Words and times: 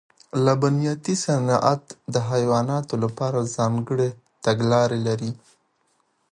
لبنیاتي 0.45 1.15
صنعت 1.25 1.83
د 2.13 2.15
حیواناتو 2.29 2.95
لپاره 3.03 3.49
ځانګړې 3.55 4.09
تګلارې 4.45 4.99
لري. 5.07 5.31